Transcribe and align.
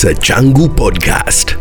Kisa 0.00 0.14
Changu 0.14 0.68
Podcast. 0.68 1.56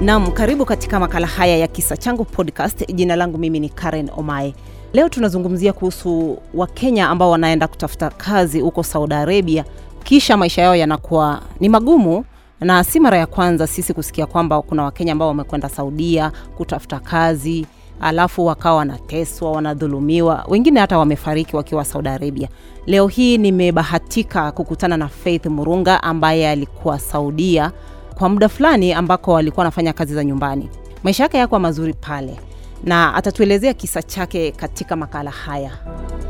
Naam, 0.00 0.30
karibu 0.32 0.64
katika 0.64 1.00
makala 1.00 1.26
haya 1.26 1.56
ya 1.56 1.66
Kisa 1.68 1.96
Changu 1.96 2.24
Podcast. 2.24 2.92
Jina 2.94 3.16
langu 3.16 3.38
mimi 3.38 3.60
ni 3.60 3.68
Karen 3.68 4.10
Omae. 4.16 4.54
Leo 4.92 5.08
tunazungumzia 5.08 5.72
kuhusu 5.72 6.38
Wakenya 6.54 7.08
ambao 7.08 7.30
wanaenda 7.30 7.68
kutafuta 7.68 8.10
kazi 8.10 8.60
huko 8.60 8.82
Saudi 8.82 9.14
Arabia, 9.14 9.64
kisha 10.04 10.36
maisha 10.36 10.62
yao 10.62 10.76
yanakuwa 10.76 11.42
ni 11.60 11.68
magumu, 11.68 12.24
na 12.60 12.84
si 12.84 13.00
mara 13.00 13.18
ya 13.18 13.26
kwanza 13.26 13.66
sisi 13.66 13.94
kusikia 13.94 14.26
kwamba 14.26 14.62
kuna 14.62 14.82
Wakenya 14.82 15.12
ambao 15.12 15.28
wamekwenda 15.28 15.68
Saudia 15.68 16.32
kutafuta 16.56 16.98
kazi 17.00 17.66
alafu 18.00 18.46
wakawa 18.46 18.76
wanateswa, 18.76 19.52
wanadhulumiwa, 19.52 20.44
wengine 20.48 20.80
hata 20.80 20.98
wamefariki 20.98 21.56
wakiwa 21.56 21.84
Saudi 21.84 22.08
Arabia. 22.08 22.48
Leo 22.86 23.06
hii 23.06 23.38
nimebahatika 23.38 24.52
kukutana 24.52 24.96
na 24.96 25.08
Faith 25.08 25.46
Murunga 25.46 26.02
ambaye 26.02 26.50
alikuwa 26.50 26.98
Saudia 26.98 27.72
kwa 28.18 28.28
muda 28.28 28.48
fulani 28.48 28.92
ambako 28.92 29.36
alikuwa 29.36 29.64
anafanya 29.66 29.92
kazi 29.92 30.14
za 30.14 30.24
nyumbani. 30.24 30.68
Maisha 31.04 31.22
yake 31.22 31.38
yako 31.38 31.58
mazuri 31.58 31.94
pale 31.94 32.36
na 32.84 33.14
atatuelezea 33.14 33.74
kisa 33.74 34.02
chake 34.02 34.50
katika 34.52 34.96
makala 34.96 35.30
haya. 35.30 35.70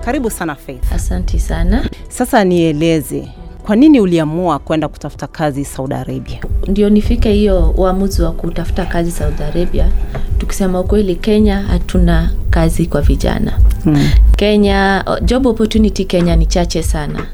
Karibu 0.04 0.30
sana 0.30 0.54
Faith. 0.54 0.92
Asanti 0.92 1.38
sana. 1.40 1.88
Sasa 2.08 2.44
nieleze 2.44 3.28
kwa 3.66 3.76
nini 3.76 4.00
uliamua 4.00 4.58
kwenda 4.58 4.88
kutafuta 4.88 5.26
kazi 5.26 5.64
Saudi 5.64 5.94
Arabia? 5.94 6.38
Ndio 6.68 6.90
nifike 6.90 7.32
hiyo 7.32 7.70
uamuzi 7.76 8.22
wa 8.22 8.32
kutafuta 8.32 8.86
kazi 8.86 9.10
Saudi 9.10 9.42
Arabia. 9.42 9.92
Tukisema 10.38 10.80
ukweli, 10.80 11.16
Kenya 11.16 11.62
hatuna 11.62 12.30
kazi 12.50 12.86
kwa 12.86 13.00
vijana 13.00 13.52
Hmm. 13.84 14.08
Kenya, 14.36 15.04
job 15.24 15.46
opportunity 15.46 16.04
Kenya 16.04 16.36
ni 16.36 16.46
chache 16.46 16.82
sana, 16.82 17.26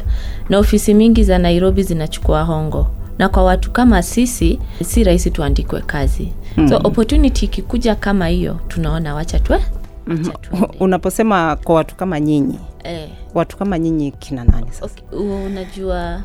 na 0.49 0.59
ofisi 0.59 0.95
mingi 0.95 1.25
za 1.25 1.39
Nairobi 1.39 1.83
zinachukua 1.83 2.43
hongo, 2.43 2.87
na 3.19 3.29
kwa 3.29 3.45
watu 3.45 3.71
kama 3.71 4.03
sisi 4.03 4.59
si 4.85 5.05
rahisi 5.05 5.31
tuandikwe 5.31 5.81
kazi 5.81 6.29
hmm. 6.55 6.69
So 6.69 6.77
opportunity 6.85 7.45
ikikuja 7.45 7.95
kama 7.95 8.29
hiyo, 8.29 8.61
tunaona 8.69 9.15
wacha 9.15 9.39
twe 9.41 9.57
wacha 9.57 10.31
tuende. 10.39 10.77
Unaposema 10.81 11.57
kwa 11.57 11.75
watu 11.75 11.95
kama 11.97 12.21
nyinyi, 12.21 12.59
eh, 12.85 13.09
watu 13.35 13.57
kama 13.57 13.79
nyinyi 13.79 14.11
kina 14.11 14.45
nani 14.45 14.67
sasa? 14.71 14.85
okay, 14.85 15.19
unajua 15.19 16.23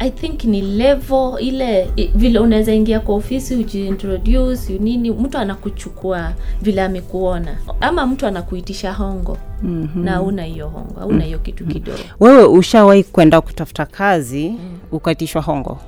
I 0.00 0.10
think 0.10 0.44
ni 0.44 0.60
level 0.62 1.36
ile 1.40 1.90
vile 2.14 2.38
unaweza 2.38 2.74
ingia 2.74 3.00
kwa 3.00 3.14
ofisi 3.14 3.54
ujiintroduce 3.54 4.78
nini, 4.78 5.10
mtu 5.10 5.38
anakuchukua 5.38 6.32
vile 6.62 6.82
amekuona, 6.82 7.56
ama 7.80 8.06
mtu 8.06 8.26
anakuitisha 8.26 8.92
hongo 8.92 9.38
mm-hmm. 9.62 10.04
na 10.04 10.22
una 10.22 10.44
hiyo 10.44 10.68
hongo, 10.68 11.00
auna 11.00 11.24
hiyo 11.24 11.38
kitu 11.38 11.66
kidogo. 11.66 11.98
Wewe 12.20 12.44
ushawahi 12.44 13.04
kwenda 13.04 13.40
kutafuta 13.40 13.86
kazi 13.86 14.54
ukaitishwa 14.92 15.42
hongo? 15.42 15.78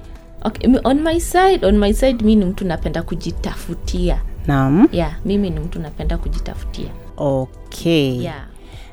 Okay, 0.42 0.70
on 0.84 1.00
my 1.02 1.20
side, 1.20 1.66
on 1.66 1.78
my 1.78 1.92
side 1.92 2.24
mi 2.24 2.36
ni 2.36 2.44
mtu 2.44 2.64
napenda 2.64 3.02
kujitafutia. 3.02 4.20
Naam. 4.46 4.88
Yeah, 4.92 5.12
mimi 5.24 5.50
ni 5.50 5.60
mtu 5.60 5.78
napenda 5.80 6.18
kujitafutia. 6.18 6.90
Okay. 7.16 8.22
Yeah, 8.22 8.46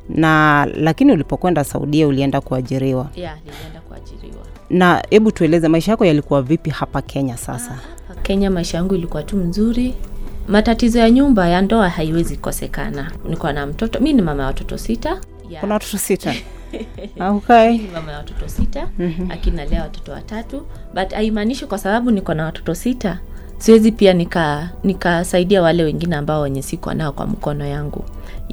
Na 0.09 0.65
lakini 0.75 1.11
ulipokwenda 1.11 1.63
Saudia 1.63 2.07
ulienda 2.07 2.41
kuajiriwa, 2.41 3.09
yeah, 3.15 3.37
nilienda 3.45 3.81
kuajiriwa. 3.81 4.43
na 4.69 5.03
hebu 5.09 5.31
tueleze 5.31 5.67
maisha 5.67 5.91
yako 5.91 6.05
yalikuwa 6.05 6.41
vipi 6.41 6.69
hapa 6.69 7.01
Kenya 7.01 7.37
sasa? 7.37 7.71
Hapa 8.07 8.21
Kenya 8.21 8.51
maisha 8.51 8.77
yangu 8.77 8.95
ilikuwa 8.95 9.23
tu 9.23 9.37
mzuri. 9.37 9.93
Matatizo 10.47 10.99
ya 10.99 11.09
nyumba 11.09 11.47
ya 11.47 11.61
ndoa 11.61 11.89
haiwezi 11.89 12.37
kosekana. 12.37 13.11
Niko 13.29 13.51
na 13.51 13.67
mtoto, 13.67 13.99
mi 13.99 14.13
ni 14.13 14.21
mama 14.21 14.41
ya 14.43 14.47
watoto 14.47 14.77
sita. 14.77 15.21
Yeah. 15.49 15.61
Kuna 15.61 15.73
watoto 15.73 15.97
sita? 15.97 16.33
okay. 17.31 17.69
Ni 17.77 17.87
mama 17.93 18.11
ya 18.11 18.17
watoto 18.17 18.47
sita 18.47 18.87
mm-hmm. 18.99 19.31
akinalea 19.31 19.81
watoto 19.81 20.11
watatu 20.11 20.61
but 20.93 21.11
haimaanishi 21.13 21.65
kwa 21.65 21.77
sababu 21.77 22.11
niko 22.11 22.33
na 22.33 22.45
watoto 22.45 22.75
sita 22.75 23.19
siwezi 23.57 23.91
pia 23.91 24.13
nika 24.13 24.69
nikasaidia 24.83 25.61
wale 25.61 25.83
wengine 25.83 26.15
ambao 26.15 26.41
wenye 26.41 26.61
siko 26.61 26.93
nao 26.93 27.11
kwa 27.11 27.27
mkono 27.27 27.65
yangu 27.65 28.03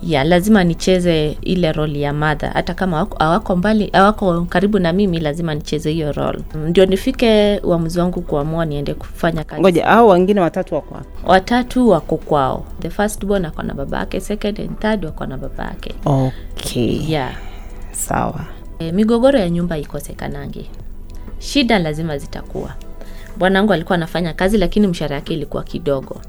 ya 0.07 0.25
lazima 0.25 0.65
nicheze 0.65 1.39
ile 1.43 1.73
role 1.73 2.01
ya 2.01 2.13
madha 2.13 2.51
hata 2.51 2.75
kama 2.75 3.07
hawako 3.19 3.57
mbali 3.57 3.91
hawako 3.93 4.45
karibu 4.49 4.79
na 4.79 4.93
mimi 4.93 5.21
lazima 5.21 5.55
nicheze 5.55 5.91
hiyo 5.93 6.13
role. 6.13 6.41
Ndio 6.69 6.87
nifike 6.87 7.59
uamuzi 7.65 8.01
wangu 8.01 8.21
kuamua 8.23 8.65
niende 8.65 8.95
kufanya 8.95 9.45
kazi. 9.45 9.61
Ngoja, 9.63 9.87
hao 9.87 10.09
wengine 10.09 10.41
watatu 10.41 10.75
wako 10.75 10.97
watatu 11.27 11.89
wako 11.89 12.17
kwao. 12.17 12.65
The 12.81 12.91
first 12.91 13.25
born 13.27 13.45
ako 13.45 13.63
na 13.63 13.75
baba 13.75 13.99
yake 13.99 14.21
second 14.21 14.61
and 14.61 14.79
third 14.79 15.05
wako 15.05 15.27
na 15.27 15.37
baba 15.37 15.65
yake. 15.65 15.95
Okay. 16.05 17.01
yeah. 17.09 17.33
Sawa. 17.93 18.41
E, 18.79 18.93
migogoro 18.93 19.39
ya 19.39 19.51
nyumba 19.51 19.79
ikosekanangi, 19.79 20.71
shida 21.39 21.79
lazima 21.79 22.19
zitakuwa. 22.19 22.71
Bwanangu 23.37 23.73
alikuwa 23.73 23.95
anafanya 23.95 24.33
kazi 24.33 24.59
lakini 24.59 24.87
mshahara 24.87 25.17
yake 25.17 25.35
ilikuwa 25.35 25.63
kidogo, 25.65 26.21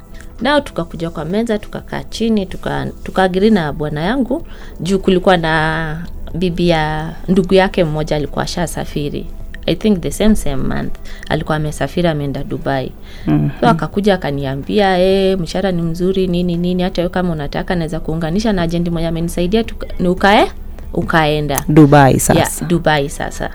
nao 0.41 0.61
tukakuja 0.61 1.09
kwa 1.09 1.25
meza 1.25 1.57
tukakaa 1.59 2.03
chini 2.03 2.45
tuka- 2.45 2.87
tukaagiri 3.03 3.49
na 3.49 3.73
bwana 3.73 4.01
yangu 4.01 4.47
juu 4.79 4.99
kulikuwa 4.99 5.37
na 5.37 6.05
bibi 6.33 6.69
ya 6.69 7.13
ndugu 7.27 7.53
yake 7.53 7.83
mmoja 7.83 8.15
alikuwa 8.15 8.43
ashasafiri 8.45 9.25
I 9.67 9.75
think 9.75 10.01
the 10.01 10.11
same 10.11 10.35
same 10.35 10.55
month 10.75 10.93
alikuwa 11.29 11.57
amesafiri 11.57 12.07
ameenda 12.07 12.43
Dubai. 12.43 12.91
Mm-hmm. 13.27 13.49
So 13.59 13.67
akakuja 13.67 14.13
akaniambia 14.13 14.99
e, 14.99 15.35
mshahara 15.35 15.71
ni 15.71 15.81
mzuri 15.81 16.27
nini 16.27 16.57
nini, 16.57 16.83
hata 16.83 17.01
wewe 17.01 17.09
kama 17.13 17.31
unataka 17.31 17.75
naweza 17.75 17.99
kuunganisha 17.99 18.53
na 18.53 18.61
ajendi 18.61 18.89
mmoja 18.89 19.07
amenisaidia 19.09 19.63
ni 19.99 20.07
ukae 20.07 20.51
ukaenda 20.93 21.63
Dubai 21.67 22.19
sasa. 22.19 22.39
yeah, 22.39 22.51
Dubai 22.67 23.09
sasa 23.09 23.49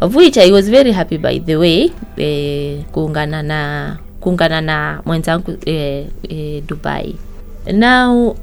of 0.00 0.16
which 0.16 0.36
I 0.38 0.52
was 0.52 0.70
very 0.70 0.92
happy 0.92 1.18
by 1.18 1.38
the 1.40 1.56
way 1.56 1.90
eh, 2.16 2.78
kuungana 2.92 3.42
na 3.42 3.96
kuungana 4.20 4.60
na 4.60 5.02
mwenzangu 5.04 5.52
e, 5.66 6.06
e, 6.28 6.60
Dubai. 6.68 7.16
Now 7.72 8.36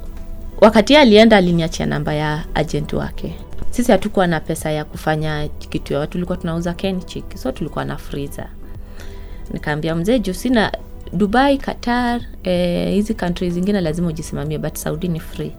wakati 0.61 0.95
alienda 0.95 1.38
aliniachia 1.38 1.85
namba 1.85 2.13
ya 2.13 2.44
agent 2.56 2.94
wake. 2.94 3.35
Sisi 3.72 3.91
hatukuwa 3.91 4.28
na 4.28 4.39
pesa 4.39 4.72
ya 4.72 4.85
kufanya 4.85 5.47
kitu 5.47 5.94
yoyote. 5.94 6.11
Tulikuwa 6.11 6.38
tunauza 6.38 6.73
kenchik 6.73 7.38
so 7.38 7.51
tulikuwa 7.51 7.85
na 7.85 7.97
freezer. 7.97 8.47
Nikaambia 9.53 9.95
mzee 9.95 10.19
juu 10.19 10.34
sina 10.34 10.72
dubai 11.13 11.57
qatar 11.57 12.22
hizi 12.44 12.91
hizi 12.91 13.13
countries 13.13 13.53
zingine 13.53 13.81
lazima 13.81 14.07
ujisimamie 14.07 14.57
but 14.57 14.75
saudi 14.75 15.07
ni 15.07 15.19
free. 15.19 15.51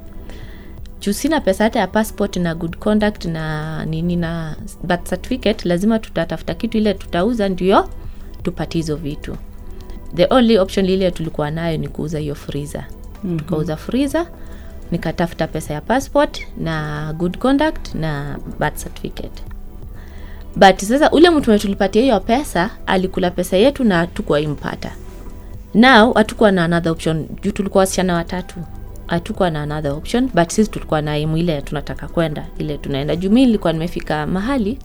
Juu 1.01 1.13
sina 1.13 1.41
pesa 1.41 1.65
hata 1.65 1.79
ya 1.79 1.87
passport 1.87 2.37
na 2.37 2.55
good 2.55 2.77
conduct 2.77 3.25
na 3.25 3.85
nini 3.87 4.17
na 4.17 4.57
birth 4.85 5.09
certificate 5.09 5.69
lazima 5.69 5.99
tutatafuta 5.99 6.55
kitu 6.55 6.79
ile 6.79 6.95
tutauza 6.95 7.49
ndio 7.49 7.89
tupate 8.43 8.79
hizo 8.79 8.97
vitu 8.97 9.37
the 10.17 10.27
only 10.31 10.59
option 10.59 10.87
ile 10.87 11.11
tulikuwa 11.11 11.51
nayo 11.51 11.77
ni 11.77 11.89
kuuza 11.89 12.19
hiyo 12.19 12.35
freezer. 12.35 12.85
Mm-hmm. 13.25 13.39
tukauza 13.39 13.77
freezer 13.77 14.27
nikatafuta 14.91 15.47
pesa 15.47 15.75
ya 15.75 15.81
passport 15.81 16.47
na 16.59 17.13
good 17.19 17.39
conduct 17.39 17.95
na 17.95 18.39
birth 18.61 18.83
certificate. 18.83 19.43
But 20.57 20.79
sasa 20.81 21.11
ule 21.11 21.31
mtu 21.31 21.51
mwenye 21.51 21.63
tulipatia 21.63 22.03
hiyo 22.03 22.21
pesa 22.21 22.71
alikula 22.87 23.31
pesa 23.31 23.57
yetu 23.57 23.85
na 23.85 23.97
hatukuwa 23.99 24.41
impata 24.41 24.93
now 25.75 26.13
hatukuwa 26.13 26.53
na 26.53 26.65
another 26.65 26.93
option. 26.93 27.27
Juu 27.43 27.51
tulikuwa 27.53 27.81
wasichana 27.81 28.15
watatu 28.15 28.55
hatukuwa 29.07 29.51
na 29.51 29.63
another 29.63 29.93
option 29.93 30.29
but 30.35 30.51
sisi 30.51 30.71
tulikuwa 30.71 31.03
na 31.03 31.19
imu 31.19 31.37
ile 31.37 31.63
tunataka 31.63 32.09
kwenda 32.09 32.47
ile 32.59 32.79
tunaenda. 32.79 33.17
Juu 33.17 33.31
mi 33.31 33.47
nilikuwa 33.47 33.73
nimefika 33.73 34.27
mahali 34.27 34.79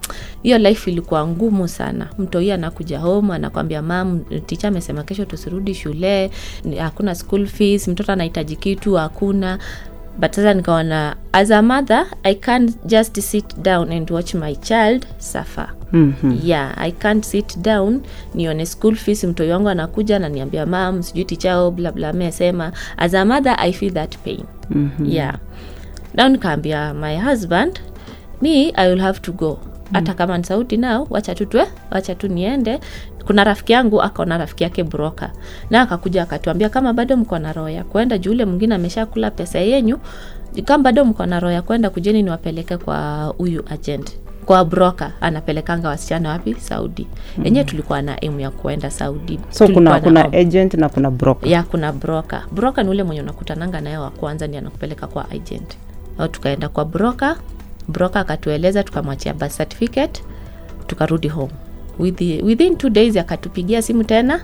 hiyo 0.44 0.58
life 0.58 0.92
ilikuwa 0.92 1.28
ngumu 1.28 1.68
sana. 1.68 2.08
Mto 2.18 2.40
hiyo 2.40 2.54
anakuja 2.54 3.00
home 3.00 3.34
anakwambia 3.34 3.82
mam 3.82 4.20
ticha 4.46 4.68
amesema 4.68 5.04
kesho 5.04 5.26
tusirudi 5.26 5.74
shule 5.76 6.32
hakuna 6.80 7.16
school 7.16 7.48
fees 7.48 7.88
mtoto 7.88 8.12
anahitaji 8.14 8.56
kitu 8.56 8.94
hakuna. 8.96 9.60
But 10.18 10.32
sasa 10.36 10.54
nikaona 10.54 11.16
as 11.32 11.52
a 11.52 11.62
mother 11.62 12.06
i 12.24 12.36
can't 12.36 12.86
just 12.86 13.20
sit 13.20 13.56
down 13.62 13.92
and 13.92 14.12
watch 14.12 14.34
my 14.34 14.56
child 14.56 15.06
suffer 15.18 15.70
Mhm. 15.94 16.40
yeah 16.44 16.74
i 16.78 16.92
can't 16.92 17.26
sit 17.26 17.58
down 17.58 18.02
nione 18.36 18.66
school 18.66 18.96
fees 18.96 19.24
mtoi 19.24 19.50
wangu 19.52 19.70
anakuja 19.70 20.16
ananiambia 20.16 20.66
mam 20.66 21.04
sijui 21.04 21.26
tichao 21.26 21.72
blabla 21.72 22.10
amesema. 22.10 22.72
as 22.98 23.14
a 23.14 23.26
mother 23.26 23.56
i 23.60 23.74
feel 23.74 23.94
that 23.94 24.18
pain 24.18 24.44
mm-hmm. 24.70 25.06
yeah 25.06 25.36
now 26.14 26.28
nikaambia 26.30 26.94
my 26.94 27.18
husband 27.18 27.80
mi 28.42 28.72
i 28.76 28.90
will 28.90 29.00
have 29.02 29.20
to 29.20 29.32
go 29.32 29.60
hata 29.94 30.14
kama 30.14 30.38
ni 30.38 30.44
sauti 30.44 30.78
nao 30.78 31.08
wacha 31.10 31.36
tu 31.36 31.46
twe 31.46 31.66
wacha 31.92 32.16
tu 32.16 32.28
niende 32.28 32.80
kuna 33.26 33.44
rafiki 33.44 33.74
yangu 33.74 34.02
akaona 34.02 34.38
rafiki 34.38 34.64
yake 34.64 34.84
broka 34.84 35.32
na 35.70 35.82
akakuja 35.82 36.24
akatuambia 36.24 36.70
kama 36.70 36.94
bado 36.94 37.18
mko 37.18 37.40
na 37.40 37.54
roho 37.54 37.70
ya 37.70 37.84
kwenda 37.84 38.18
juu 38.18 38.32
ule 38.32 38.46
mwingine 38.46 38.76
ameshakula 38.76 39.32
pesa 39.32 39.60
yenyu 39.60 40.00
kama 40.66 40.84
bado 40.84 41.06
mko 41.06 41.26
na 41.26 41.40
roho 41.40 41.54
ya 41.54 41.62
kwenda 41.62 41.90
kujeni 41.90 42.24
niwapeleke 42.24 42.78
kwa 42.78 43.26
huyu 43.38 43.64
agent 43.70 44.18
kwa 44.46 44.66
broka 44.66 45.12
anapelekanga 45.22 45.90
wasichana 45.90 46.30
wapi? 46.30 46.54
Saudi. 46.60 47.08
Enyewe 47.44 47.66
tulikuwa 47.66 48.02
na 48.02 48.24
emu 48.26 48.40
ya 48.40 48.52
kuenda 48.52 48.92
saudi. 48.92 49.40
So 49.50 49.68
Tulikuwa 49.68 49.74
kuna 49.74 49.92
na 49.92 50.00
kuna 50.00 50.26
om- 50.28 50.36
agent 50.48 50.74
na 50.74 50.90
kuna 50.90 51.12
broker. 51.12 51.50
Ya 51.52 51.64
kuna 51.64 51.92
broker. 51.94 52.44
Broker 52.52 52.84
ni 52.84 52.90
ule 52.90 53.04
mwenye 53.04 53.22
unakutananga 53.22 53.82
naye 53.82 53.98
wa 53.98 54.10
kwanza 54.10 54.48
ndi 54.48 54.58
anakupeleka 54.58 55.08
kwa 55.08 55.30
agent. 55.32 55.78
Au 56.18 56.28
tukaenda 56.28 56.70
kwa 56.70 56.86
broker. 56.86 57.36
Broker 57.88 58.22
akatueleza 58.22 58.84
tukamwachia 58.84 59.34
birth 59.34 59.58
certificate 59.58 60.22
tukarudi 60.88 61.28
home. 61.28 61.52
With- 62.00 62.44
within 62.46 62.76
two 62.78 62.90
days 62.90 63.18
akatupigia 63.18 63.82
simu 63.82 64.04
tena 64.04 64.42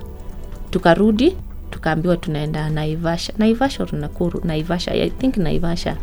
tukarudi 0.70 1.36
tukaambiwa 1.70 2.16
tunaenda 2.16 2.70
naivasha. 2.70 3.32
Naivasha 3.38 3.82
or 3.82 3.92
nakuru? 3.94 4.40
Naivasha 4.44 4.94
i 4.94 5.10
think 5.10 5.36
naivasha 5.36 5.96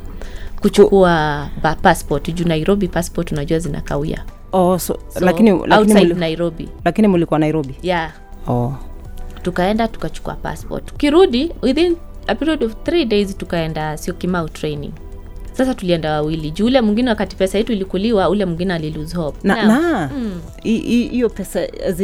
kuchukua 0.64 1.48
ba- 1.64 1.76
passport. 1.76 2.34
Juu 2.34 2.46
nairobi 2.48 2.88
passport 2.88 3.32
unajua 3.32 3.60
zinakawia. 3.60 4.26
Oh, 4.52 4.80
so, 4.80 4.94
so, 5.10 5.20
lakini 5.20 5.50
lakini, 5.52 5.74
outside 5.76 6.00
muli, 6.08 6.14
nairobi. 6.20 6.70
lakini 6.86 7.08
mlikuwa 7.08 7.40
nairobi? 7.40 7.76
Yeah. 7.84 8.12
Oh. 8.48 8.74
tukaenda 9.42 9.88
tukachukua 9.88 10.34
passport. 10.34 10.86
Tukirudi 10.86 11.52
within 11.62 11.96
a 12.28 12.36
period 12.36 12.64
of 12.64 12.74
three 12.84 13.06
days 13.06 13.38
tukaenda 13.38 13.98
siokimau 13.98 14.50
training. 14.50 14.92
Sasa 15.54 15.74
tulienda 15.74 16.12
wawili. 16.12 16.52
Juu 16.52 16.66
ule 16.66 16.82
mwingine 16.82 17.10
wakati 17.10 17.36
pesa 17.36 17.58
yetu 17.58 17.72
ilikuliwa 17.74 18.30
ule 18.30 18.46
mwingine 18.46 18.74
alilose 18.74 19.18
hope. 19.18 19.38
Na, 19.44 19.64
na. 19.66 20.10
Hi- 20.64 20.78
hi- 21.10 21.30
pesa 21.30 21.60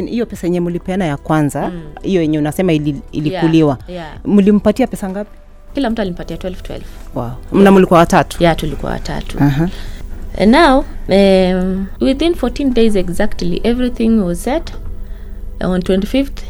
hiyo 0.05 0.25
pesa 0.25 0.47
yenye 0.47 0.59
mlipeana 0.59 1.05
ya 1.05 1.17
kwanza 1.17 1.71
hiyo 2.01 2.21
yenye 2.21 2.39
unasema 2.39 2.73
ili, 2.73 3.01
ilikuliwa 3.11 3.77
Yeah, 3.87 4.05
yeah. 4.05 4.17
mlimpatia 4.25 4.87
pesa 4.87 5.09
ngapi 5.09 5.31
kila 5.73 5.89
mtu 5.89 6.01
alimpatia 6.01 6.37
12 6.37 6.51
12 6.51 6.81
wow. 7.15 7.29
mna 7.51 7.71
mlikuwa 7.71 7.99
watatu? 7.99 8.43
Ya 8.43 8.55
tulikuwa 8.55 8.91
watatu. 8.91 9.37
Aha. 9.39 9.69
And 10.39 10.51
now 10.55 10.79
um, 11.09 11.85
within 12.01 12.33
14 12.33 12.73
days 12.73 12.95
exactly 12.95 13.61
everything 13.63 14.09
was 14.19 14.43
set. 14.43 14.73
On 15.61 15.79
25th 15.81 16.41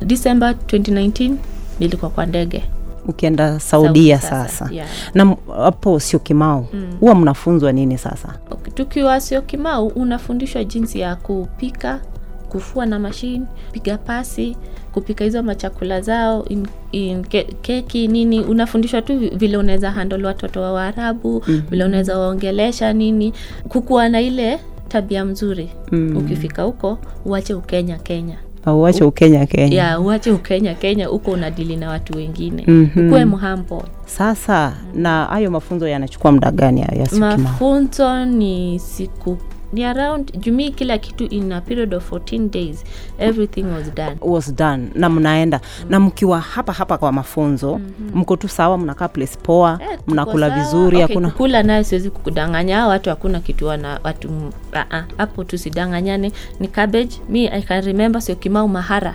december 0.00 0.50
2019 0.66 1.32
nilikuwa 1.80 2.10
kwa 2.10 2.26
ndege. 2.26 2.64
Ukienda 3.08 3.60
saudia 3.60 4.20
Saudi 4.20 4.28
sasa, 4.46 4.48
sasa, 4.58 4.74
yeah. 4.74 4.88
na 5.14 5.36
hapo 5.56 6.00
sio 6.00 6.18
kimau? 6.18 6.66
Huwa 7.00 7.14
mnafunzwa 7.14 7.72
nini 7.72 7.98
sasa? 7.98 8.34
Okay, 8.50 8.72
tukiwa 8.72 9.20
sio 9.20 9.42
kimau 9.42 9.86
unafundishwa 9.86 10.64
jinsi 10.64 11.00
ya 11.00 11.16
kupika 11.16 12.00
kufua 12.48 12.86
na 12.86 12.98
mashini, 12.98 13.46
piga 13.72 13.98
pasi 13.98 14.56
kupika 14.96 15.24
hizo 15.24 15.42
machakula 15.42 16.00
zao 16.00 16.44
in, 16.44 16.66
in 16.92 17.24
ke, 17.24 17.44
keki 17.62 18.08
nini 18.08 18.40
unafundishwa 18.40 19.02
tu 19.02 19.18
vile 19.18 19.56
unaweza 19.56 19.90
handle 19.90 20.26
watoto 20.26 20.60
wa 20.62 20.72
waarabu 20.72 21.32
mm-hmm. 21.46 21.62
vile 21.70 21.84
unaweza 21.84 22.18
waongelesha 22.18 22.92
nini. 22.92 23.32
Kukuwa 23.68 24.08
na 24.08 24.20
ile 24.20 24.58
tabia 24.88 25.24
mzuri. 25.24 25.70
Mm. 25.92 26.16
ukifika 26.16 26.62
huko 26.62 26.98
uache 27.24 27.54
ukenya 27.54 27.96
kenya. 27.98 28.36
Uache 28.66 29.04
ukenya 29.04 29.46
kenya. 29.46 29.76
Ya 29.76 30.00
uache 30.00 30.30
ukenya 30.30 30.74
kenya 30.74 31.06
huko 31.06 31.30
unadili 31.30 31.76
na 31.76 31.90
watu 31.90 32.16
wengine. 32.18 32.64
Mhm. 32.66 33.06
ukuwe 33.06 33.24
mhambo. 33.24 33.84
Sasa 34.06 34.72
na 34.94 35.24
hayo 35.24 35.50
mafunzo 35.50 35.88
yanachukua 35.88 36.32
muda 36.32 36.50
gani 36.50 36.80
ya 36.80 37.06
mafunzo 37.18 38.24
ni 38.24 38.78
siku 38.78 39.38
ni 39.72 39.84
around 39.84 40.38
jumii 40.38 40.70
kila 40.70 40.98
kitu 40.98 41.24
in 41.24 41.52
a 41.52 41.60
period 41.60 41.94
of 41.94 42.12
14 42.12 42.48
days 42.50 42.84
everything 43.18 43.62
was 43.62 43.94
done. 43.94 44.16
Was 44.20 44.54
done. 44.54 44.88
Na 44.94 45.08
mnaenda. 45.08 45.60
Na 45.88 46.00
mkiwa 46.00 46.40
hapa 46.40 46.72
hapa 46.72 46.98
kwa 46.98 47.12
mafunzo 47.12 47.80
mko 48.14 48.36
tu 48.36 48.48
sawa 48.48 48.78
mnakaa 48.78 49.08
place 49.08 49.38
poa 49.42 49.78
yeah, 49.82 49.98
mnakula 50.06 50.50
vizuri 50.50 50.96
Okay, 50.96 51.06
hakuna 51.08 51.30
kula 51.30 51.62
nayo 51.62 51.84
siwezi 51.84 52.10
kukudanganya. 52.10 52.76
Hao 52.76 52.88
watu 52.88 53.10
hakuna 53.10 53.40
kitu 53.40 53.66
wana 53.66 54.00
watu 54.04 54.30
hapo 54.72 55.14
hapo 55.16 55.44
tusidanganyane 55.44 56.32
ni 56.60 56.68
cabbage. 56.68 57.20
Mi 57.28 57.48
i 57.48 57.62
can 57.62 57.84
remember 57.84 58.22
sio 58.22 58.34
kimau 58.36 58.68
mahara. 58.68 59.14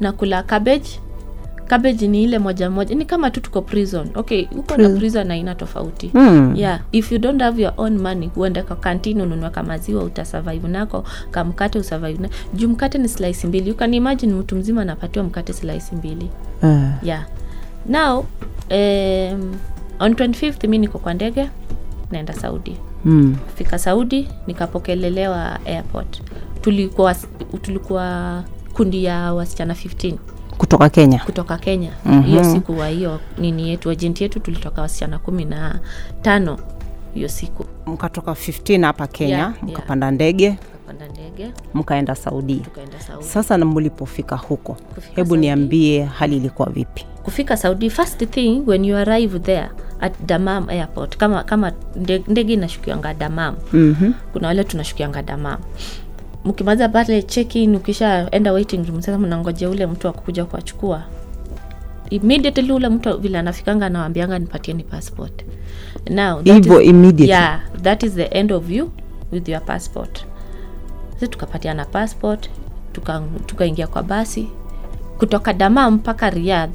Nakula 0.00 0.42
cabbage 0.42 1.00
cabbage 1.68 2.08
ni 2.08 2.22
ile 2.22 2.38
moja 2.38 2.70
moja. 2.70 2.94
Ni 2.94 3.04
kama 3.04 3.30
tu 3.30 3.40
tuko 3.40 3.62
prison. 3.62 4.08
Okay 4.14 4.44
huko 4.56 4.76
na 4.76 4.88
prison. 4.88 5.30
aina 5.30 5.54
tofauti. 5.54 6.10
Mm. 6.14 6.52
yeah 6.56 6.80
if 6.92 7.12
you 7.12 7.18
don't 7.18 7.42
have 7.42 7.62
your 7.62 7.72
own 7.76 7.98
money 7.98 8.30
uende 8.36 8.62
kwa 8.62 8.76
kantini 8.76 9.22
ununua 9.22 9.50
kamaziwa 9.50 10.04
utasurvive 10.04 10.68
nako 10.68 11.04
kamkate 11.30 11.78
usurvive 11.78 12.22
na. 12.22 12.28
Juu 12.54 12.68
mkate 12.68 12.98
ni 12.98 13.08
slice 13.08 13.46
mbili. 13.46 13.68
You 13.68 13.74
can 13.76 13.94
imagine 13.94 14.34
mtu 14.34 14.56
mzima 14.56 14.82
anapatiwa 14.82 15.24
mkate 15.24 15.52
slice 15.52 15.96
mbili. 15.96 16.30
Uh. 16.62 16.84
yeah. 17.02 17.26
Now 17.86 18.18
um, 18.70 19.56
on 20.00 20.12
25th 20.12 20.68
mi 20.68 20.78
niko 20.78 20.98
kwa 20.98 21.14
ndege 21.14 21.48
naenda 22.10 22.32
saudi. 22.34 22.76
Mm. 23.04 23.36
fika 23.54 23.78
saudi 23.78 24.28
nikapokelelewa 24.46 25.58
airport. 25.66 26.22
Tulikuwa 26.60 27.14
tulikuwa 27.62 28.44
kundi 28.72 29.04
ya 29.04 29.34
wasichana 29.34 29.74
15 29.74 30.14
kutoka 30.58 30.88
kenya. 30.88 31.18
Kutoka 31.26 31.58
kenya. 31.58 31.90
Hiyo 32.26 32.44
siku 32.44 32.78
wa 32.78 32.88
hiyo 32.88 33.20
nini 33.38 33.68
yetu 33.70 33.90
ajenti 33.90 34.22
yetu 34.22 34.40
tulitoka 34.40 34.82
wasichana 34.82 35.18
kumi 35.18 35.44
na 35.44 35.80
tano 36.22 36.58
hiyo 37.14 37.28
siku. 37.28 37.64
Mkatoka 37.86 38.30
15 38.32 38.84
hapa 38.84 39.06
kenya 39.06 39.36
Yeah, 39.36 39.52
yeah. 39.54 39.62
mkapanda 39.68 40.10
ndege 40.10 40.56
ndege. 41.10 41.52
mkaenda 41.74 42.14
saudi. 42.14 42.62
Saudi. 43.06 43.24
Sasa 43.24 43.56
na 43.56 43.64
mlipofika 43.64 44.36
huko 44.36 44.72
Kufika 44.94 45.16
hebu 45.16 45.28
Saudi. 45.28 45.40
niambie 45.40 46.04
hali 46.04 46.36
ilikuwa 46.36 46.70
vipi? 46.70 47.06
Kufika 47.22 47.56
saudi 47.56 47.90
first 47.90 48.26
thing 48.30 48.62
when 48.66 48.84
you 48.84 48.96
arrive 48.96 49.38
there 49.38 49.68
at 50.00 50.12
damam 50.26 50.68
airport 50.68 51.16
kama 51.16 51.44
kama 51.44 51.72
ndege 52.28 52.52
inashukianga 52.52 53.14
damam. 53.14 53.54
Mm-hmm. 53.72 54.14
kuna 54.32 54.48
wale 54.48 54.64
tunashukianga 54.64 55.22
damam 55.22 55.58
mkimaliza 56.44 56.88
pale 56.88 57.22
check-in 57.22 57.74
ukishaenda 57.76 58.52
waiting 58.52 58.86
room 58.86 59.00
sasa 59.02 59.18
mnangojea 59.18 59.70
ule 59.70 59.86
mtu 59.86 60.08
akukuja 60.08 60.44
kuwachukua. 60.44 61.02
Immediately 62.10 62.72
ule 62.72 62.88
mtu 62.88 63.18
vile 63.18 63.38
anafikanga 63.38 63.86
anawambianga 63.86 64.38
nipatieni 64.38 64.82
passport. 64.84 65.44
Now 66.10 66.42
that 66.42 66.66
Ibo, 66.66 66.80
is- 66.80 66.88
immediately? 66.88 67.28
yeah 67.30 67.60
that 67.82 68.02
is 68.02 68.12
the 68.14 68.24
end 68.24 68.52
of 68.52 68.70
you 68.70 68.90
with 69.32 69.48
your 69.48 69.64
passport. 69.64 70.24
Sisi 71.14 71.28
tukapatiana 71.28 71.84
passport 71.84 72.50
tuka- 72.92 73.22
tukaingia 73.46 73.86
kwa 73.86 74.02
basi. 74.02 74.48
Kutoka 75.18 75.52
damam 75.52 75.94
mpaka 75.94 76.30
riyadh 76.30 76.70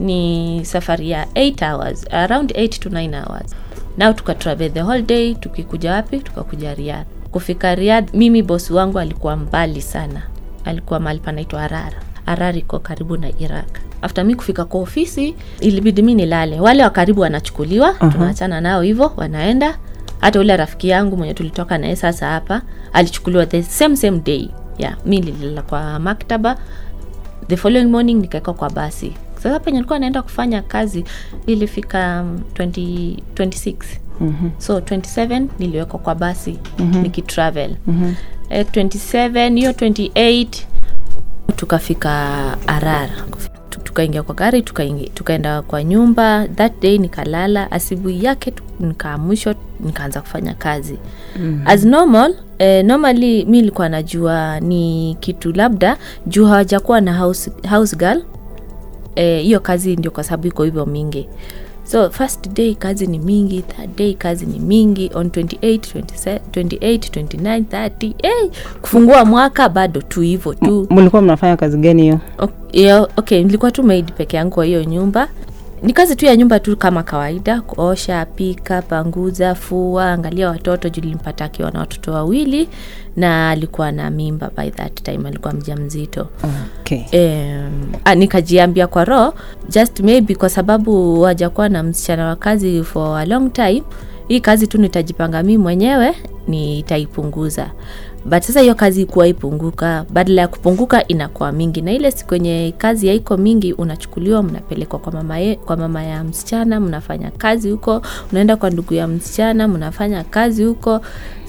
ni 0.00 0.60
safari 0.64 1.10
ya 1.10 1.26
8 1.34 1.62
hours 1.74 2.06
around 2.12 2.50
8 2.52 2.68
to 2.78 2.88
9 2.90 3.14
hours. 3.24 3.56
Now 3.98 4.12
tukatravel 4.12 4.72
the 4.72 4.82
whole 4.82 5.02
day 5.02 5.34
tukikuja 5.34 5.92
wapi? 5.92 6.18
Tukakuja 6.20 6.74
riyadh 6.74 7.06
kufika 7.32 7.74
riyadh 7.74 8.14
mimi 8.14 8.42
bosi 8.42 8.72
wangu 8.72 8.98
alikuwa 8.98 9.36
mbali 9.36 9.80
sana. 9.82 10.22
Alikuwa 10.64 11.00
mahali 11.00 11.20
panaitwa 11.20 11.62
arara 11.62 12.02
arara 12.26 12.58
iko 12.58 12.78
karibu 12.78 13.16
na 13.16 13.28
iraq. 13.38 13.78
After 14.02 14.24
mi 14.24 14.34
kufika 14.34 14.64
kwa 14.64 14.80
ofisi 14.80 15.34
ilibidi 15.60 16.02
mi 16.02 16.14
nilale. 16.14 16.60
Wale 16.60 16.82
wa 16.84 16.90
karibu 16.90 17.20
wanachukuliwa 17.20 17.90
uh-huh. 17.92 18.12
tunaachana 18.12 18.60
nao 18.60 18.82
hivyo 18.82 19.12
wanaenda. 19.16 19.78
Hata 20.20 20.40
ule 20.40 20.56
rafiki 20.56 20.88
yangu 20.88 21.16
mwenye 21.16 21.34
tulitoka 21.34 21.78
naye 21.78 21.96
sasa 21.96 22.26
hapa 22.28 22.62
alichukuliwa 22.92 23.46
the 23.46 23.62
same 23.62 23.96
same 23.96 24.18
day. 24.18 24.48
Yeah, 24.78 24.96
mi 25.06 25.20
nililala 25.20 25.62
kwa 25.62 25.98
maktaba. 25.98 26.56
The 27.48 27.56
following 27.56 27.84
morning 27.86 28.14
nikaekwa 28.20 28.54
kwa 28.54 28.70
basi. 28.70 29.12
Sasa 29.42 29.60
penye 29.60 29.76
nilikuwa 29.76 29.98
naenda 29.98 30.22
kufanya 30.22 30.62
kazi 30.62 31.04
ilifika 31.46 32.22
um, 32.22 32.40
20, 32.54 33.16
26 33.34 33.74
mm-hmm. 34.20 34.50
so 34.58 34.78
27 34.78 35.46
niliwekwa 35.58 35.98
kwa 36.00 36.14
basi 36.14 36.58
mm-hmm. 36.78 37.02
nikitravel 37.02 37.76
mm-hmm. 37.86 38.14
eh, 38.50 38.66
27 38.72 39.54
hiyo 39.58 39.70
28 39.72 40.46
tukafika 41.56 42.12
arara 42.66 43.10
tukaingia 43.84 44.22
kwa 44.22 44.34
gari 44.34 44.62
tukaingi- 44.62 45.10
tukaenda 45.14 45.62
kwa 45.62 45.84
nyumba 45.84 46.48
that 46.48 46.82
day 46.82 46.98
nikalala 46.98 47.72
asubuhi 47.72 48.24
yake 48.24 48.52
nikaamshwa 48.80 49.54
nikaanza 49.80 50.20
kufanya 50.20 50.54
kazi 50.54 50.98
mm-hmm. 51.38 51.66
as 51.66 51.84
normal 51.84 52.34
eh, 52.58 52.84
normally 52.84 53.44
mi 53.44 53.58
nilikuwa 53.60 53.88
najua 53.88 54.60
ni 54.60 55.16
kitu 55.20 55.52
labda 55.52 55.96
juu 56.26 56.46
hawajakuwa 56.46 57.00
na 57.00 57.18
house, 57.18 57.50
house 57.70 57.96
girl 57.96 58.22
eh, 59.16 59.42
hiyo 59.42 59.60
kazi 59.60 59.96
ndio 59.96 60.10
kwa 60.10 60.24
sababu 60.24 60.46
iko 60.46 60.64
hivyo 60.64 60.86
mingi 60.86 61.28
so 61.90 62.10
first 62.10 62.48
day 62.52 62.74
kazi 62.74 63.06
ni 63.06 63.18
mingi 63.18 63.62
third 63.62 63.96
day 63.96 64.14
kazi 64.14 64.46
ni 64.46 64.58
mingi 64.58 65.10
on 65.14 65.26
28 65.28 65.78
27, 65.78 66.38
28 66.52 66.98
29 66.98 67.62
30 67.62 68.12
hey, 68.22 68.50
kufungua 68.82 69.24
mwaka 69.24 69.68
bado 69.68 70.00
tu 70.02 70.20
hivyo 70.20 70.54
tu. 70.54 70.86
Mlikuwa 70.90 71.22
mnafanya 71.22 71.56
kazi 71.56 71.78
gani 71.78 72.02
hiyo? 72.72 73.08
Okay 73.16 73.44
nilikuwa 73.44 73.70
tu 73.70 73.82
maid 73.82 74.12
peke 74.12 74.36
yangu 74.36 74.54
kwa 74.54 74.64
hiyo 74.64 74.84
nyumba 74.84 75.28
ni 75.82 75.92
kazi 75.92 76.16
tu 76.16 76.26
ya 76.26 76.36
nyumba 76.36 76.60
tu 76.60 76.76
kama 76.76 77.02
kawaida 77.02 77.60
kuosha 77.60 78.26
pika 78.26 78.82
panguza 78.82 79.54
fua 79.54 80.12
angalia 80.12 80.48
watoto 80.48 80.88
juu 80.88 81.00
akiwa 81.44 81.70
na 81.70 81.80
watoto 81.80 82.12
wawili 82.12 82.68
na 83.16 83.50
alikuwa 83.50 83.92
na 83.92 84.10
mimba 84.10 84.50
by 84.56 84.70
that 84.70 85.02
time 85.02 85.28
alikuwa 85.28 85.52
mja 85.54 85.76
mzito 85.76 86.28
okay. 86.80 87.02
um, 87.12 87.92
nikajiambia 88.16 88.86
kwa 88.86 89.04
roho 89.04 89.34
just 89.68 90.00
maybe 90.00 90.34
kwa 90.34 90.48
sababu 90.48 91.20
wajakuwa 91.20 91.68
na 91.68 91.82
msichana 91.82 92.26
wa 92.26 92.36
kazi 92.36 92.82
for 92.84 93.18
a 93.20 93.24
long 93.24 93.52
time 93.52 93.82
hii 94.28 94.40
kazi 94.40 94.66
tu 94.66 94.78
nitajipanga 94.78 95.42
mii 95.42 95.58
mwenyewe 95.58 96.14
nitaipunguza 96.48 97.70
but 98.28 98.42
sasa 98.42 98.60
hiyo 98.60 98.74
kazi 98.74 99.06
kuwa 99.06 99.26
ipunguka 99.28 100.04
badala 100.10 100.42
ya 100.42 100.48
kupunguka 100.48 101.06
inakuwa 101.08 101.52
mingi 101.52 101.82
na 101.82 101.92
ile 101.92 102.10
siku 102.10 102.34
yenye 102.34 102.74
kazi 102.78 103.08
haiko 103.08 103.36
mingi 103.36 103.72
unachukuliwa 103.72 104.42
mnapelekwa 104.42 104.98
kwa 104.98 105.12
mama, 105.12 105.38
ye, 105.38 105.54
kwa 105.56 105.76
mama 105.76 106.02
ya 106.04 106.24
msichana 106.24 106.80
mnafanya 106.80 107.30
kazi 107.30 107.70
huko 107.70 108.02
unaenda 108.32 108.56
kwa 108.56 108.70
ndugu 108.70 108.94
ya 108.94 109.06
msichana 109.08 109.68
mnafanya 109.68 110.24
kazi 110.24 110.64
huko 110.64 111.00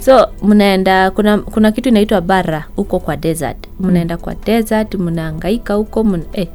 so 0.06 0.28
mnaenda 0.44 1.12
kuna, 1.12 1.38
kuna 1.38 1.72
kitu 1.72 1.90
inaitwa 1.90 2.22
bara 2.22 2.66
huko 2.76 3.00
kwa 3.00 3.18
desert 3.18 3.58
mnaenda 3.80 4.18
kwa 4.18 4.36
desert 4.36 4.96
mnaangaika 4.96 5.74
huko 5.74 6.04
mna, 6.04 6.24
eh. 6.34 6.48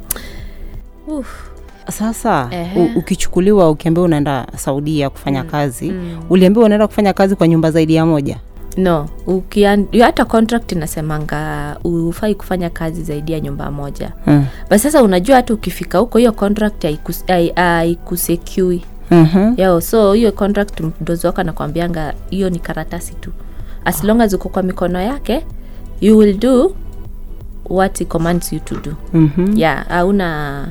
Uf. 1.09 1.51
sasa 1.91 2.49
Ehe. 2.51 2.91
ukichukuliwa 2.97 3.71
ukiambiwa 3.71 4.05
unaenda 4.07 4.47
saudia 4.57 5.11
kufanya 5.11 5.43
kazi 5.45 5.93
uliambiwa 6.31 6.65
unaenda 6.67 6.87
kufanya 6.87 7.13
kazi 7.13 7.37
kwa 7.37 7.49
nyumba 7.49 7.71
zaidi 7.71 7.95
ya 7.95 8.07
moja 8.07 8.37
no 8.77 9.09
ukian, 9.27 9.87
hata 10.01 10.25
contract 10.25 10.73
inasemanga 10.73 11.77
ufai 11.85 12.35
kufanya 12.35 12.71
kazi 12.71 13.03
zaidi 13.03 13.33
ya 13.33 13.41
nyumba 13.41 13.71
moja 13.71 14.13
mm. 14.27 14.45
basi 14.71 14.83
sasa 14.83 15.03
unajua 15.03 15.37
hata 15.37 15.55
ukifika 15.55 15.99
huko 15.99 16.19
hiyo 16.19 16.33
contract 16.33 16.85
haikus- 16.85 17.25
hai- 17.27 17.53
haikusekui 17.57 18.85
mm-hmm. 19.11 19.55
yo 19.57 19.81
so 19.81 20.13
hiyo 20.13 20.33
contract 20.33 20.81
mdozi 21.01 21.27
wako 21.27 21.41
anakwambianga 21.41 22.15
hiyo 22.31 22.51
ni 22.51 22.59
karatasi 22.59 23.15
tu 23.15 23.31
as 23.85 24.05
long 24.05 24.21
as 24.21 24.33
uko 24.35 24.49
kwa 24.49 24.63
mikono 24.63 25.01
yake 25.03 25.47
you 26.01 26.19
will 26.19 26.39
do 26.39 26.75
what 27.71 27.99
he 27.99 28.05
commands 28.05 28.53
you 28.53 28.59
to 28.61 28.75
do 28.77 28.93
Mm-hmm. 29.15 29.57
yeah 29.59 29.89
hauna 29.89 30.69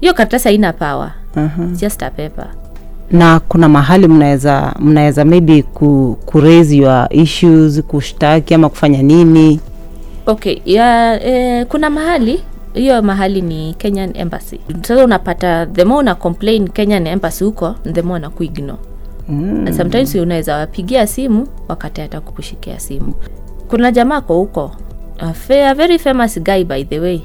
hiyo 0.00 0.14
karatasi 0.14 0.48
haina 0.48 0.72
power 0.72 1.12
Uh-huh. 1.36 1.76
Just 1.76 2.02
a 2.02 2.10
paper 2.10 2.46
na 3.10 3.40
kuna 3.40 3.68
mahali 3.68 4.08
mnaweza 4.08 4.74
mnaweza 4.78 5.24
maybe 5.24 5.62
ku, 5.62 6.18
ku 6.26 6.40
raise 6.40 6.76
your 6.76 7.06
issues 7.10 7.82
kushtaki 7.82 8.54
ama 8.54 8.68
kufanya 8.68 9.02
nini? 9.02 9.60
Okay 10.26 10.60
ya, 10.64 11.20
eh, 11.26 11.66
kuna 11.66 11.90
mahali 11.90 12.42
hiyo 12.74 13.02
mahali 13.02 13.42
ni 13.42 13.74
kenyan 13.74 14.10
embassy. 14.16 14.60
Sasa 14.82 15.04
unapata 15.04 15.66
the 15.66 15.84
more 15.84 15.98
una 16.00 16.14
complain 16.14 16.68
kenyan 16.68 17.06
embassy 17.06 17.44
huko 17.44 17.74
the 17.92 18.02
more 18.02 18.20
na 18.20 18.30
kuigno 18.30 18.78
mm. 19.28 19.66
And 19.66 19.76
sometimes 19.76 20.14
unaweza 20.14 20.56
wapigia 20.56 21.06
simu 21.06 21.46
wakati 21.68 22.00
hata 22.00 22.20
kukushikia 22.20 22.80
simu. 22.80 23.14
Kuna 23.68 23.92
jamaa 23.92 24.20
ko 24.20 24.34
huko 24.38 24.72
a, 25.18 25.74
very 25.74 25.98
famous 25.98 26.40
guy 26.40 26.64
by 26.64 26.84
the 26.84 27.00
way. 27.00 27.20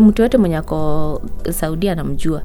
Mtu 0.00 0.22
yote 0.22 0.38
mwenye 0.38 0.56
ako 0.56 1.20
Saudi 1.50 1.88
anamjua 1.88 2.42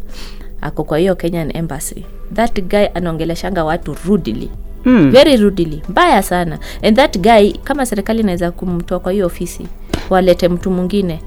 ako 0.63 0.83
kwa 0.83 0.97
hiyo 0.97 1.15
kenyan 1.15 1.55
embassy. 1.57 2.05
That 2.33 2.61
guy 2.61 2.85
anaongeleshanga 2.93 3.63
watu 3.63 3.95
rudely 4.05 4.49
mm. 4.85 5.11
very 5.11 5.37
rudely 5.37 5.81
mbaya 5.89 6.23
sana. 6.23 6.59
And 6.81 6.95
that 6.97 7.17
guy 7.19 7.51
kama 7.63 7.85
serikali 7.85 8.19
inaweza 8.19 8.51
kumtoa 8.51 8.99
kwa 8.99 9.11
hiyo 9.11 9.25
ofisi 9.27 9.67
walete 10.09 10.47
mtu 10.47 10.71
mwingine 10.71 11.19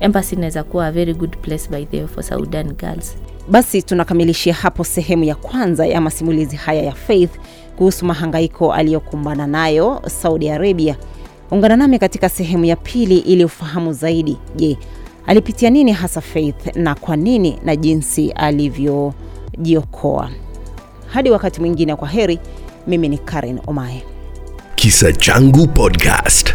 embassy 0.00 0.34
inaweza 0.34 0.62
kuwa 0.64 0.86
a 0.86 0.92
very 0.92 1.14
good 1.14 1.36
place 1.36 1.68
by 1.70 1.84
the 1.84 1.96
way 1.98 2.06
for 2.06 2.22
Sudan 2.24 2.72
girls. 2.72 3.16
Basi 3.48 3.82
tunakamilishia 3.82 4.54
hapo 4.54 4.84
sehemu 4.84 5.24
ya 5.24 5.34
kwanza 5.34 5.86
ya 5.86 6.00
masimulizi 6.00 6.56
haya 6.56 6.82
ya 6.82 6.92
faith 6.92 7.30
kuhusu 7.76 8.04
mahangaiko 8.06 8.72
aliyokumbana 8.72 9.46
nayo 9.46 10.02
saudi 10.06 10.50
arabia. 10.50 10.96
Ungana 11.50 11.76
nami 11.76 11.98
katika 11.98 12.28
sehemu 12.28 12.64
ya 12.64 12.76
pili 12.76 13.18
ili 13.18 13.44
ufahamu 13.44 13.92
zaidi. 13.92 14.38
Je 14.56 14.78
alipitia 15.30 15.70
nini 15.70 15.92
hasa 15.92 16.20
faith 16.20 16.76
na 16.76 16.94
kwa 16.94 17.16
nini 17.16 17.58
na 17.64 17.76
jinsi 17.76 18.30
alivyojiokoa? 18.30 20.30
Hadi 21.06 21.30
wakati 21.30 21.60
mwingine 21.60 21.96
kwa 21.96 22.08
heri. 22.08 22.38
Mimi 22.86 23.08
ni 23.08 23.18
karen 23.18 23.60
omae 23.66 24.02
Kisa 24.74 25.12
Changu 25.12 25.66
Podcast. 25.68 26.54